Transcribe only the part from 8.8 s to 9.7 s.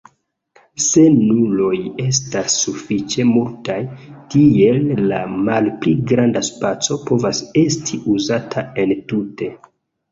entute.